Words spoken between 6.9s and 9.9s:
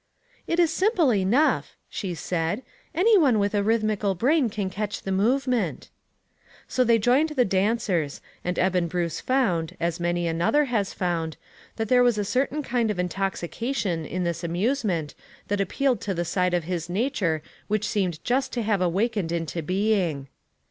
joined the dancers, and Eben 264 ONE COMMONPLACE DAY. Bruce